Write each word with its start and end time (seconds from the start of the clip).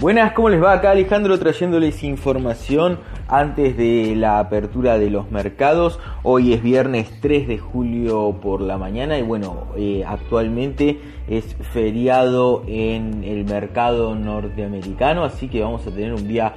Buenas, 0.00 0.32
¿cómo 0.32 0.48
les 0.48 0.62
va? 0.62 0.72
Acá 0.72 0.92
Alejandro 0.92 1.38
trayéndoles 1.38 2.02
información 2.04 3.00
antes 3.28 3.76
de 3.76 4.14
la 4.16 4.38
apertura 4.38 4.96
de 4.96 5.10
los 5.10 5.30
mercados. 5.30 6.00
Hoy 6.22 6.54
es 6.54 6.62
viernes 6.62 7.20
3 7.20 7.46
de 7.46 7.58
julio 7.58 8.34
por 8.40 8.62
la 8.62 8.78
mañana 8.78 9.18
y 9.18 9.22
bueno, 9.22 9.66
eh, 9.76 10.02
actualmente 10.06 11.02
es 11.28 11.54
feriado 11.74 12.62
en 12.66 13.24
el 13.24 13.44
mercado 13.44 14.14
norteamericano, 14.14 15.22
así 15.22 15.48
que 15.48 15.60
vamos 15.60 15.86
a 15.86 15.90
tener 15.90 16.14
un 16.14 16.26
día 16.26 16.54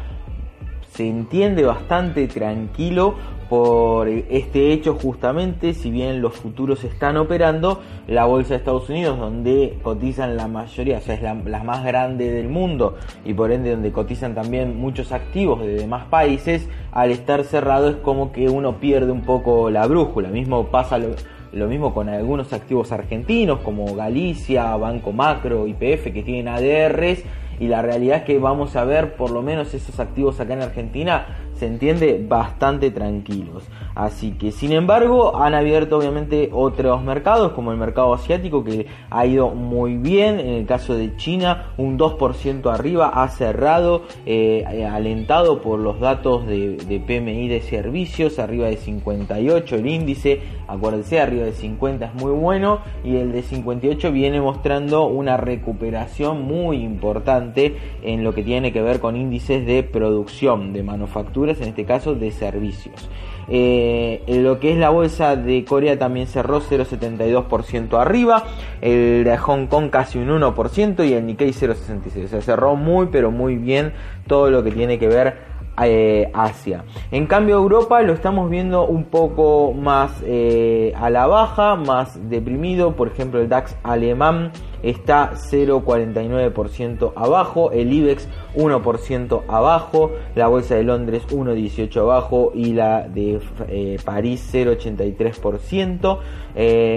se 0.94 1.10
entiende 1.10 1.64
bastante 1.64 2.28
tranquilo 2.28 3.16
por 3.54 4.08
este 4.08 4.74
hecho 4.74 4.96
justamente, 4.96 5.76
si 5.76 5.92
bien 5.92 6.24
los 6.24 6.34
futuros 6.34 6.84
están 6.84 7.18
operando, 7.18 7.82
la 8.08 8.26
bolsa 8.26 8.56
de 8.56 8.56
Estados 8.56 8.90
Unidos, 8.90 9.20
donde 9.20 9.78
cotizan 9.84 10.36
la 10.36 10.48
mayoría, 10.48 10.98
o 10.98 11.02
sea, 11.02 11.14
es 11.14 11.22
la, 11.22 11.36
más 11.36 11.84
grande 11.84 12.32
del 12.32 12.50
mundo 12.50 12.96
y 13.24 13.36
por 13.36 13.52
ende 13.52 13.70
donde 13.70 13.92
cotizan 13.92 14.34
también 14.34 14.76
muchos 14.76 15.12
activos 15.12 15.60
de 15.62 15.76
demás 15.76 16.06
países, 16.06 16.68
al 16.92 17.12
estar 17.12 17.44
cerrado 17.44 17.90
es 17.90 17.98
como 17.98 18.32
que 18.32 18.50
uno 18.50 18.80
pierde 18.80 19.12
un 19.12 19.22
poco 19.22 19.70
la 19.70 19.86
brújula. 19.86 20.30
Mismo 20.30 20.70
pasa 20.70 20.98
lo, 20.98 21.10
lo 21.52 21.68
mismo 21.68 21.94
con 21.94 22.10
algunos 22.10 22.54
activos 22.54 22.92
argentinos 22.92 23.60
como 23.60 23.94
Galicia, 23.94 24.76
Banco 24.78 25.12
Macro, 25.12 25.68
IPF 25.68 26.12
que 26.12 26.24
tienen 26.24 26.48
ADRs 26.48 27.24
y 27.60 27.68
la 27.68 27.84
realidad 27.84 28.18
es 28.18 28.24
que 28.24 28.40
vamos 28.40 28.76
a 28.76 28.84
ver 28.84 29.16
por 29.16 29.30
lo 29.30 29.44
menos 29.44 29.76
esos 29.76 30.00
activos 30.00 30.40
acá 30.40 30.54
en 30.54 30.64
Argentina 30.64 31.43
se 31.64 31.70
entiende 31.70 32.22
bastante 32.28 32.92
tranquilos. 32.92 33.64
Así 33.96 34.32
que, 34.32 34.52
sin 34.52 34.74
embargo, 34.74 35.38
han 35.38 35.54
abierto 35.54 35.98
obviamente 35.98 36.50
otros 36.52 37.02
mercados, 37.04 37.54
como 37.54 37.72
el 37.72 37.78
mercado 37.78 38.14
asiático, 38.14 38.66
que 38.66 38.88
ha 39.10 39.26
ido 39.26 39.52
muy 39.52 39.96
bien. 39.96 40.42
En 40.42 40.50
el 40.50 40.66
caso 40.66 40.96
de 40.96 41.16
China, 41.16 41.72
un 41.78 41.98
2% 41.98 42.70
arriba, 42.70 43.12
ha 43.14 43.30
cerrado, 43.30 44.02
eh, 44.26 44.66
alentado 44.92 45.62
por 45.62 45.80
los 45.80 46.02
datos 46.02 46.46
de, 46.48 46.76
de, 46.76 47.00
PMI 47.00 47.48
de 47.48 47.62
servicios, 47.62 48.40
arriba 48.40 48.68
de 48.68 48.76
58 48.76 49.76
el 49.78 49.88
índice. 49.88 50.42
Acuérdense, 50.68 51.22
arriba 51.22 51.46
de 51.46 51.54
50 51.54 52.08
es 52.08 52.14
muy 52.16 52.32
bueno. 52.32 52.80
Y 53.06 53.16
el 53.16 53.32
de 53.32 53.42
58 53.42 54.12
viene 54.12 54.42
mostrando 54.42 55.06
una 55.06 55.38
recuperación 55.38 56.42
muy 56.42 56.84
importante 56.84 57.78
en 58.02 58.26
lo 58.26 58.34
que 58.34 58.44
tiene 58.44 58.74
que 58.74 58.82
ver 58.82 59.00
con 59.00 59.16
índices 59.16 59.66
de 59.66 59.84
producción, 59.84 60.74
de 60.74 60.84
manufactura 60.84 61.53
en 61.62 61.70
este 61.70 61.86
caso 61.86 62.16
de 62.16 62.32
servicios. 62.32 63.10
Eh, 63.50 64.24
lo 64.28 64.60
que 64.60 64.72
es 64.72 64.78
la 64.78 64.90
bolsa 64.90 65.36
de 65.36 65.66
Corea 65.66 66.00
también 66.00 66.28
cerró 66.28 66.62
0,72% 66.62 68.00
arriba, 68.00 68.46
el 68.82 69.24
de 69.24 69.38
Hong 69.38 69.68
Kong 69.68 69.90
casi 69.90 70.18
un 70.18 70.30
1% 70.30 71.08
y 71.08 71.14
el 71.14 71.26
Nikkei 71.26 71.52
0,66%. 71.52 72.26
O 72.26 72.28
sea, 72.28 72.42
cerró 72.42 72.76
muy 72.76 73.08
pero 73.08 73.32
muy 73.32 73.58
bien 73.58 73.94
todo 74.28 74.50
lo 74.50 74.64
que 74.64 74.72
tiene 74.72 74.98
que 74.98 75.08
ver 75.08 75.53
eh, 75.82 76.30
Asia. 76.34 76.86
En 77.12 77.26
cambio 77.26 77.56
Europa 77.56 78.02
lo 78.04 78.14
estamos 78.14 78.50
viendo 78.50 78.86
un 78.86 79.06
poco 79.06 79.74
más 79.74 80.12
eh, 80.24 80.94
a 80.96 81.10
la 81.10 81.26
baja, 81.26 81.76
más 81.76 82.30
deprimido. 82.30 82.96
Por 82.96 83.08
ejemplo 83.08 83.42
el 83.42 83.50
DAX 83.50 83.76
alemán 83.82 84.52
está 84.84 85.32
0,49% 85.34 87.14
abajo, 87.16 87.72
el 87.72 87.92
IBEX 87.92 88.28
1% 88.56 89.44
abajo, 89.48 90.12
la 90.36 90.48
bolsa 90.48 90.76
de 90.76 90.84
Londres 90.84 91.24
1,18% 91.32 92.02
abajo 92.02 92.52
y 92.54 92.74
la 92.74 93.08
de 93.08 93.40
eh, 93.68 93.98
París 94.04 94.48
0,83%, 94.54 96.20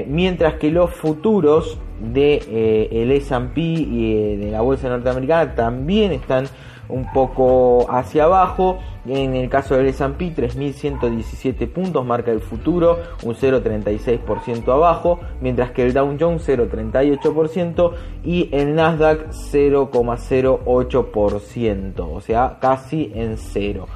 mientras 0.09 0.55
que 0.55 0.71
los 0.71 0.91
futuros 0.91 1.79
de 1.99 2.89
el 2.93 3.11
S&P 3.13 3.61
y 3.61 4.37
de 4.37 4.51
la 4.51 4.61
bolsa 4.61 4.91
norteamericana 4.91 5.55
también 5.55 6.13
están 6.13 6.47
un 6.89 7.13
poco 7.13 7.87
hacia 7.91 8.25
abajo. 8.25 8.79
En 9.07 9.37
el 9.37 9.49
caso 9.49 9.77
del 9.77 9.87
S&P 9.87 10.35
3.117 10.35 11.69
puntos 11.69 12.05
marca 12.05 12.33
el 12.33 12.41
futuro, 12.41 12.99
un 13.23 13.35
0.36% 13.35 14.67
abajo, 14.73 15.21
mientras 15.41 15.71
que 15.71 15.85
el 15.85 15.93
Dow 15.93 16.17
Jones 16.19 16.49
0.38% 16.49 17.93
y 18.25 18.49
el 18.53 18.75
Nasdaq 18.75 19.29
0.08%, 19.31 22.01
o 22.01 22.21
sea, 22.21 22.59
casi 22.61 23.13
en 23.15 23.37
cero. 23.37 23.87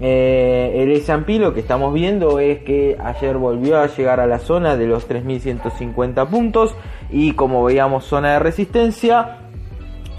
Eh, 0.00 0.74
el 0.76 0.92
S&P 0.92 1.40
lo 1.40 1.52
que 1.52 1.58
estamos 1.60 1.92
viendo 1.92 2.38
es 2.38 2.60
que 2.60 2.96
ayer 3.02 3.36
volvió 3.36 3.80
a 3.80 3.88
llegar 3.88 4.20
a 4.20 4.28
la 4.28 4.38
zona 4.38 4.76
de 4.76 4.86
los 4.86 5.08
3.150 5.08 6.28
puntos 6.28 6.76
y 7.10 7.32
como 7.32 7.64
veíamos 7.64 8.04
zona 8.04 8.34
de 8.34 8.38
resistencia 8.38 9.47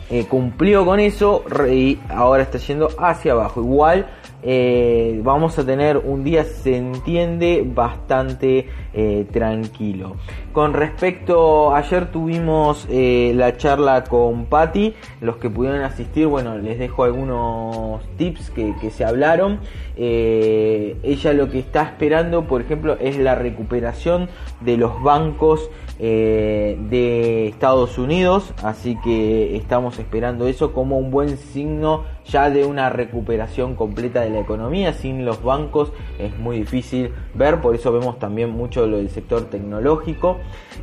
eh, 0.10 0.26
cumplió 0.26 0.86
con 0.86 1.00
eso 1.00 1.44
y 1.70 2.00
ahora 2.10 2.44
está 2.44 2.58
yendo 2.58 2.90
hacia 2.98 3.34
abajo. 3.34 3.62
Igual 3.62 4.08
eh, 4.42 5.20
vamos 5.24 5.58
a 5.60 5.66
tener 5.66 5.98
un 5.98 6.24
día, 6.24 6.44
se 6.44 6.78
entiende, 6.78 7.64
bastante 7.66 8.68
eh, 8.94 9.26
tranquilo. 9.32 10.16
Con 10.54 10.74
respecto, 10.74 11.74
ayer 11.76 12.12
tuvimos 12.12 12.88
la 12.90 13.56
charla 13.56 14.04
con 14.04 14.46
Patti, 14.46 14.94
los 15.22 15.38
que 15.38 15.50
pudieron 15.50 15.82
asistir, 15.82 16.28
bueno, 16.28 16.58
les 16.58 16.80
dejo 16.80 17.04
algunos 17.04 18.02
tips 18.18 18.50
que, 18.50 18.90
se 18.90 19.06
hablaron. 19.06 19.60
ella 19.96 21.34
lo 21.34 21.50
que 21.50 21.60
está 21.60 21.84
esperando, 21.84 22.46
por 22.46 22.62
ejemplo, 22.62 22.98
es 23.00 23.18
la 23.18 23.36
recuperación 23.36 24.30
de 24.62 24.78
los 24.78 25.02
bancos 25.04 25.70
eh, 26.02 26.78
de 26.90 27.50
Estados 27.50 27.98
Unidos, 27.98 28.54
así 28.64 28.98
que 29.04 29.58
estamos 29.58 30.00
esperando 30.00 30.48
eso 30.48 30.72
como 30.72 30.98
un 30.98 31.12
buen 31.12 31.38
signo 31.38 32.06
ya 32.26 32.50
de 32.50 32.64
una 32.64 32.90
recuperación 32.90 33.76
completa 33.76 34.22
la 34.30 34.40
economía. 34.40 34.94
Sin 34.94 35.26
los 35.26 35.44
bancos 35.44 35.92
es 36.18 36.38
muy 36.38 36.60
difícil 36.60 37.12
ver, 37.34 37.62
por 37.62 37.76
eso 37.76 37.92
vemos 37.92 38.20
también 38.20 38.50
mucho 38.50 38.86
lo 38.88 38.98
del 38.98 39.10
sector 39.10 39.50
tecnológico. 39.50 40.38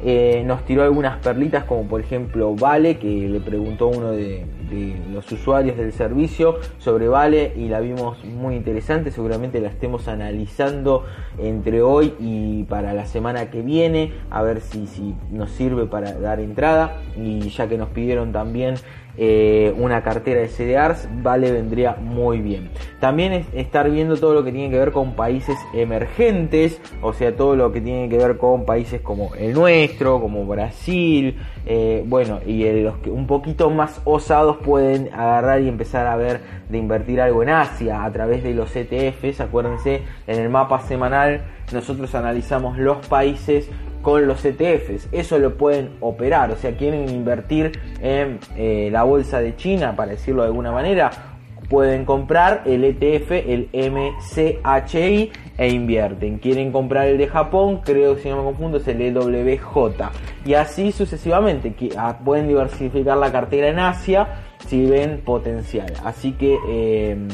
Eh, 0.04 0.42
nos 0.46 0.64
tiró 0.64 0.82
algunas 0.82 1.18
perlitas 1.18 1.64
como 1.64 1.88
por 1.88 2.00
ejemplo 2.00 2.54
Vale, 2.54 2.98
que 2.98 3.06
le 3.06 3.40
preguntó 3.40 3.88
uno 3.88 4.12
de, 4.12 4.46
los 5.12 5.30
usuarios 5.32 5.76
del 5.76 5.92
servicio 5.92 6.56
sobre 6.78 7.08
Vale 7.08 7.52
y 7.56 7.68
la 7.68 7.80
vimos 7.80 8.24
muy 8.24 8.56
interesante, 8.56 9.10
seguramente 9.10 9.60
la 9.60 9.68
estemos 9.68 10.08
analizando 10.08 11.04
entre 11.38 11.82
hoy 11.82 12.14
y 12.18 12.64
para 12.64 12.92
la 12.92 13.06
semana 13.06 13.50
que 13.50 13.62
viene, 13.62 14.12
a 14.30 14.42
ver 14.42 14.60
si, 14.60 14.86
si 14.86 15.14
nos 15.30 15.50
sirve 15.50 15.86
para 15.86 16.12
dar 16.14 16.40
entrada 16.40 17.00
y 17.16 17.48
ya 17.50 17.68
que 17.68 17.78
nos 17.78 17.88
pidieron 17.90 18.32
también 18.32 18.76
eh, 19.18 19.74
una 19.78 20.02
cartera 20.02 20.42
de 20.42 20.48
CDRs, 20.48 21.08
vale, 21.22 21.50
vendría 21.50 21.96
muy 21.98 22.40
bien. 22.40 22.68
También 23.00 23.32
es 23.32 23.46
estar 23.54 23.90
viendo 23.90 24.18
todo 24.18 24.34
lo 24.34 24.44
que 24.44 24.52
tiene 24.52 24.70
que 24.70 24.78
ver 24.78 24.92
con 24.92 25.14
países 25.14 25.56
emergentes, 25.72 26.80
o 27.00 27.14
sea, 27.14 27.34
todo 27.34 27.56
lo 27.56 27.72
que 27.72 27.80
tiene 27.80 28.10
que 28.10 28.18
ver 28.18 28.36
con 28.36 28.66
países 28.66 29.00
como 29.00 29.34
el 29.34 29.54
nuestro, 29.54 30.20
como 30.20 30.44
Brasil, 30.44 31.38
eh, 31.64 32.04
bueno, 32.06 32.40
y 32.46 32.70
los 32.82 32.98
que 32.98 33.10
un 33.10 33.26
poquito 33.26 33.70
más 33.70 34.02
osados 34.04 34.55
pueden 34.58 35.12
agarrar 35.12 35.60
y 35.60 35.68
empezar 35.68 36.06
a 36.06 36.16
ver 36.16 36.40
de 36.68 36.78
invertir 36.78 37.20
algo 37.20 37.42
en 37.42 37.50
Asia 37.50 38.04
a 38.04 38.12
través 38.12 38.42
de 38.42 38.54
los 38.54 38.74
ETFs. 38.74 39.40
Acuérdense, 39.40 40.02
en 40.26 40.40
el 40.40 40.48
mapa 40.48 40.80
semanal 40.80 41.42
nosotros 41.72 42.14
analizamos 42.14 42.78
los 42.78 43.06
países 43.06 43.68
con 44.02 44.26
los 44.26 44.44
ETFs. 44.44 45.08
Eso 45.10 45.38
lo 45.38 45.56
pueden 45.56 45.90
operar, 46.00 46.50
o 46.52 46.56
sea, 46.56 46.76
quieren 46.76 47.08
invertir 47.08 47.72
en 48.00 48.38
eh, 48.56 48.88
la 48.92 49.02
bolsa 49.02 49.40
de 49.40 49.56
China, 49.56 49.96
para 49.96 50.12
decirlo 50.12 50.42
de 50.42 50.48
alguna 50.48 50.70
manera, 50.70 51.10
pueden 51.68 52.04
comprar 52.04 52.62
el 52.66 52.84
ETF, 52.84 53.32
el 53.32 53.68
MCHI 53.72 55.32
e 55.58 55.68
invierten. 55.68 56.38
Quieren 56.38 56.70
comprar 56.70 57.08
el 57.08 57.18
de 57.18 57.26
Japón, 57.26 57.80
creo 57.84 58.14
que 58.14 58.22
si 58.22 58.28
no 58.28 58.36
me 58.36 58.44
confundo 58.44 58.78
es 58.78 58.88
el 58.88 59.02
EWJ. 59.02 60.10
Y 60.44 60.54
así 60.54 60.92
sucesivamente, 60.92 61.74
ah, 61.98 62.18
pueden 62.24 62.46
diversificar 62.46 63.16
la 63.16 63.32
cartera 63.32 63.68
en 63.68 63.78
Asia 63.78 64.28
si 64.66 64.86
ven 64.86 65.20
potencial. 65.24 65.92
Así 66.04 66.32
que 66.32 66.58
em, 66.68 67.28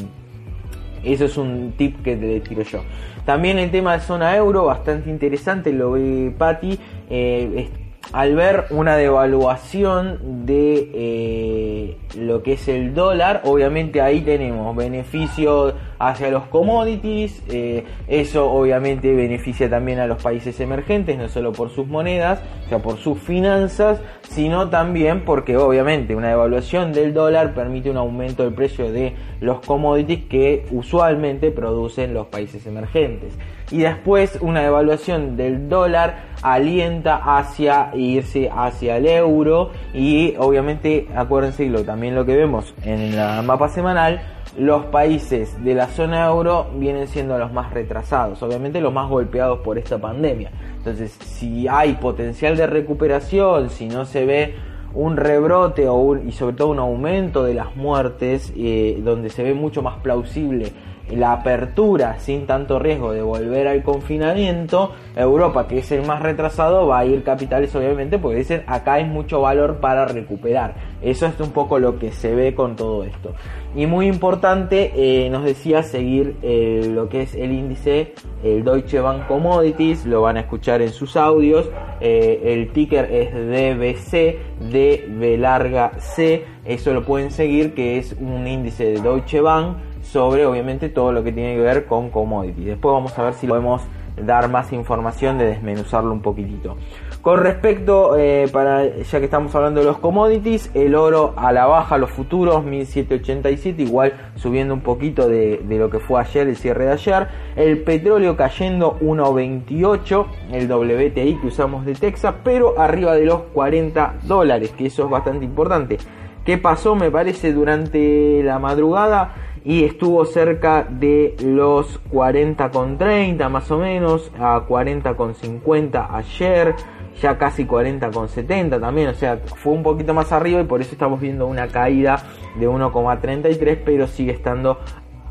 eso 1.03 1.25
es 1.25 1.37
un 1.37 1.73
tip 1.77 2.01
que 2.03 2.15
te 2.15 2.39
tiro 2.41 2.63
yo. 2.63 2.81
También 3.25 3.57
el 3.59 3.71
tema 3.71 3.93
de 3.93 3.99
zona 4.01 4.35
euro, 4.35 4.65
bastante 4.65 5.09
interesante, 5.09 5.71
lo 5.71 5.91
ve 5.91 6.33
Patti. 6.37 6.77
Eh, 7.09 7.69
al 8.13 8.35
ver 8.35 8.65
una 8.69 8.95
devaluación 8.95 10.45
de 10.45 10.91
eh, 10.93 11.97
lo 12.15 12.43
que 12.43 12.53
es 12.53 12.67
el 12.67 12.93
dólar, 12.93 13.41
obviamente 13.43 14.01
ahí 14.01 14.21
tenemos 14.21 14.75
beneficios 14.75 15.73
hacia 15.97 16.29
los 16.29 16.43
commodities, 16.43 17.41
eh, 17.49 17.83
eso 18.07 18.51
obviamente 18.51 19.13
beneficia 19.15 19.67
también 19.67 19.99
a 19.99 20.05
los 20.05 20.21
países 20.21 20.59
emergentes, 20.59 21.17
no 21.17 21.27
solo 21.27 21.53
por 21.53 21.71
sus 21.71 21.87
monedas, 21.87 22.39
o 22.65 22.69
sea, 22.69 22.79
por 22.79 22.97
sus 22.97 23.17
finanzas, 23.17 23.99
sino 24.29 24.69
también 24.69 25.25
porque 25.25 25.57
obviamente 25.57 26.15
una 26.15 26.29
devaluación 26.29 26.93
del 26.93 27.15
dólar 27.15 27.55
permite 27.55 27.89
un 27.89 27.97
aumento 27.97 28.43
del 28.43 28.53
precio 28.53 28.91
de 28.91 29.15
los 29.39 29.59
commodities 29.61 30.25
que 30.25 30.65
usualmente 30.69 31.49
producen 31.49 32.13
los 32.13 32.27
países 32.27 32.67
emergentes. 32.67 33.33
Y 33.71 33.79
después 33.79 34.37
una 34.41 34.61
devaluación 34.61 35.35
del 35.35 35.67
dólar 35.67 36.33
alienta 36.43 37.15
hacia 37.37 37.91
irse 38.11 38.49
hacia 38.53 38.97
el 38.97 39.07
euro 39.07 39.71
y 39.93 40.35
obviamente 40.37 41.07
acuérdense 41.15 41.65
lo, 41.67 41.83
también 41.83 42.15
lo 42.15 42.25
que 42.25 42.35
vemos 42.35 42.73
en 42.83 42.99
el 42.99 43.43
mapa 43.43 43.69
semanal 43.69 44.21
los 44.57 44.85
países 44.85 45.63
de 45.63 45.73
la 45.73 45.87
zona 45.87 46.27
euro 46.27 46.67
vienen 46.75 47.07
siendo 47.07 47.37
los 47.39 47.51
más 47.51 47.73
retrasados, 47.73 48.41
obviamente 48.43 48.81
los 48.81 48.93
más 48.93 49.09
golpeados 49.09 49.59
por 49.59 49.77
esta 49.77 49.97
pandemia. 49.97 50.51
Entonces, 50.77 51.11
si 51.23 51.67
hay 51.67 51.93
potencial 51.93 52.55
de 52.55 52.67
recuperación, 52.67 53.69
si 53.69 53.87
no 53.87 54.05
se 54.05 54.25
ve 54.25 54.55
un 54.93 55.17
rebrote 55.17 55.87
o 55.89 56.15
y 56.17 56.31
sobre 56.31 56.55
todo 56.55 56.67
un 56.67 56.79
aumento 56.79 57.43
de 57.43 57.55
las 57.55 57.75
muertes, 57.75 58.53
eh, 58.55 58.99
donde 59.03 59.29
se 59.29 59.41
ve 59.41 59.55
mucho 59.55 59.81
más 59.81 59.97
plausible 60.01 60.71
la 61.11 61.33
apertura 61.33 62.19
sin 62.19 62.45
tanto 62.47 62.79
riesgo 62.79 63.11
de 63.11 63.21
volver 63.21 63.67
al 63.67 63.83
confinamiento, 63.83 64.91
Europa, 65.15 65.67
que 65.67 65.79
es 65.79 65.91
el 65.91 66.05
más 66.05 66.21
retrasado, 66.21 66.87
va 66.87 66.99
a 66.99 67.05
ir 67.05 67.23
capitales 67.23 67.75
obviamente 67.75 68.17
porque 68.17 68.37
dicen 68.37 68.63
acá 68.67 68.93
hay 68.93 69.05
mucho 69.05 69.41
valor 69.41 69.77
para 69.77 70.05
recuperar. 70.05 70.75
Eso 71.01 71.25
es 71.25 71.39
un 71.39 71.51
poco 71.51 71.79
lo 71.79 71.99
que 71.99 72.11
se 72.11 72.33
ve 72.33 72.55
con 72.55 72.75
todo 72.75 73.03
esto. 73.03 73.33
Y 73.75 73.87
muy 73.87 74.07
importante, 74.07 74.91
eh, 74.95 75.29
nos 75.29 75.43
decía 75.43 75.83
seguir 75.83 76.37
eh, 76.43 76.89
lo 76.93 77.09
que 77.09 77.23
es 77.23 77.33
el 77.33 77.51
índice, 77.51 78.13
el 78.43 78.63
Deutsche 78.63 78.99
Bank 78.99 79.27
Commodities, 79.27 80.05
lo 80.05 80.21
van 80.21 80.37
a 80.37 80.41
escuchar 80.41 80.81
en 80.81 80.89
sus 80.89 81.17
audios. 81.17 81.69
Eh, 81.99 82.41
el 82.53 82.71
ticker 82.71 83.11
es 83.11 83.33
DBC, 83.33 84.37
DB 84.71 85.37
larga 85.37 85.91
C, 85.99 86.45
eso 86.63 86.93
lo 86.93 87.03
pueden 87.03 87.31
seguir, 87.31 87.73
que 87.73 87.97
es 87.97 88.15
un 88.19 88.47
índice 88.47 88.85
de 88.85 89.01
Deutsche 89.01 89.41
Bank 89.41 89.77
sobre 90.03 90.45
obviamente 90.45 90.89
todo 90.89 91.11
lo 91.11 91.23
que 91.23 91.31
tiene 91.31 91.55
que 91.55 91.61
ver 91.61 91.85
con 91.85 92.09
commodities. 92.09 92.65
Después 92.65 92.93
vamos 92.93 93.17
a 93.17 93.23
ver 93.23 93.33
si 93.33 93.47
podemos 93.47 93.81
dar 94.21 94.49
más 94.49 94.71
información 94.73 95.37
de 95.37 95.45
desmenuzarlo 95.45 96.11
un 96.11 96.21
poquitito. 96.21 96.77
Con 97.21 97.39
respecto, 97.39 98.17
eh, 98.17 98.49
para 98.51 98.85
ya 98.85 99.19
que 99.19 99.25
estamos 99.25 99.55
hablando 99.55 99.79
de 99.79 99.85
los 99.85 99.97
commodities, 99.99 100.69
el 100.73 100.93
oro 100.93 101.33
a 101.37 101.53
la 101.53 101.65
baja, 101.65 101.97
los 101.97 102.11
futuros 102.11 102.65
1787, 102.65 103.81
igual 103.81 104.13
subiendo 104.35 104.73
un 104.73 104.81
poquito 104.81 105.29
de, 105.29 105.61
de 105.63 105.77
lo 105.77 105.89
que 105.89 105.99
fue 105.99 106.19
ayer, 106.19 106.47
el 106.49 106.57
cierre 106.57 106.85
de 106.85 106.91
ayer. 106.91 107.27
El 107.55 107.81
petróleo 107.83 108.35
cayendo 108.35 108.99
1.28, 108.99 110.25
el 110.51 110.69
WTI 110.69 111.39
que 111.39 111.47
usamos 111.47 111.85
de 111.85 111.93
Texas, 111.95 112.35
pero 112.43 112.77
arriba 112.77 113.15
de 113.15 113.25
los 113.25 113.43
40 113.53 114.15
dólares, 114.23 114.71
que 114.77 114.87
eso 114.87 115.05
es 115.05 115.09
bastante 115.09 115.45
importante. 115.45 115.97
¿Qué 116.45 116.57
pasó? 116.57 116.95
Me 116.95 117.09
parece 117.09 117.53
durante 117.53 118.43
la 118.43 118.59
madrugada 118.59 119.33
y 119.63 119.85
estuvo 119.85 120.25
cerca 120.25 120.83
de 120.83 121.37
los 121.41 122.03
40,30 122.11 123.49
más 123.49 123.71
o 123.71 123.77
menos 123.77 124.29
a 124.37 124.67
40,50 124.67 126.07
ayer 126.11 126.75
ya 127.21 127.37
casi 127.37 127.65
40,70 127.65 128.81
también 128.81 129.07
o 129.07 129.13
sea 129.13 129.37
fue 129.37 129.71
un 129.71 129.83
poquito 129.83 130.13
más 130.13 130.33
arriba 130.33 130.59
y 130.59 130.65
por 130.65 130.81
eso 130.81 130.91
estamos 130.91 131.21
viendo 131.21 131.47
una 131.47 131.69
caída 131.69 132.21
de 132.59 132.67
1,33 132.67 133.79
pero 133.85 134.07
sigue 134.07 134.33
estando 134.33 134.79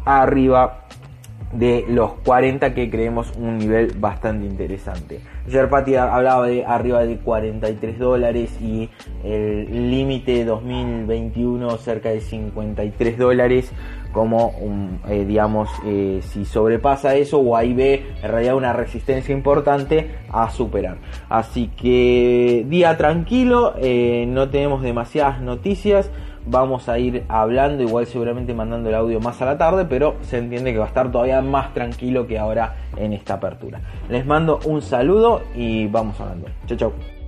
arriba 0.06 0.86
de 1.52 1.84
los 1.88 2.12
40 2.24 2.74
que 2.74 2.90
creemos 2.90 3.32
un 3.36 3.58
nivel 3.58 3.92
bastante 3.98 4.46
interesante. 4.46 5.20
Ayer 5.46 5.68
hablaba 5.98 6.46
de 6.46 6.64
arriba 6.64 7.04
de 7.04 7.18
43 7.18 7.98
dólares 7.98 8.58
y 8.60 8.88
el 9.24 9.90
límite 9.90 10.44
2021 10.44 11.76
cerca 11.78 12.10
de 12.10 12.20
53 12.20 13.18
dólares 13.18 13.72
como 14.12 14.52
eh, 15.08 15.24
digamos 15.24 15.70
eh, 15.86 16.20
si 16.22 16.44
sobrepasa 16.44 17.16
eso 17.16 17.38
o 17.38 17.56
ahí 17.56 17.72
ve 17.72 18.04
en 18.22 18.30
realidad 18.30 18.56
una 18.56 18.72
resistencia 18.72 19.34
importante 19.34 20.10
a 20.30 20.50
superar 20.50 20.98
así 21.30 21.68
que 21.68 22.64
día 22.68 22.96
tranquilo 22.98 23.74
eh, 23.78 24.26
no 24.28 24.50
tenemos 24.50 24.82
demasiadas 24.82 25.40
noticias 25.40 26.10
vamos 26.46 26.88
a 26.88 26.98
ir 26.98 27.24
hablando, 27.28 27.82
igual 27.82 28.06
seguramente 28.06 28.54
mandando 28.54 28.88
el 28.88 28.94
audio 28.94 29.20
más 29.20 29.40
a 29.42 29.44
la 29.44 29.58
tarde, 29.58 29.84
pero 29.84 30.16
se 30.22 30.38
entiende 30.38 30.72
que 30.72 30.78
va 30.78 30.86
a 30.86 30.88
estar 30.88 31.10
todavía 31.10 31.40
más 31.42 31.72
tranquilo 31.74 32.26
que 32.26 32.38
ahora 32.38 32.76
en 32.96 33.12
esta 33.12 33.34
apertura. 33.34 33.80
Les 34.08 34.26
mando 34.26 34.60
un 34.64 34.82
saludo 34.82 35.42
y 35.54 35.86
vamos 35.86 36.20
hablando. 36.20 36.48
Chau 36.66 36.76
chau. 36.76 37.21